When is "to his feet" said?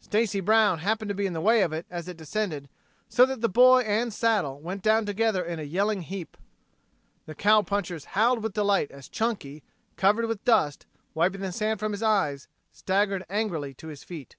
13.74-14.36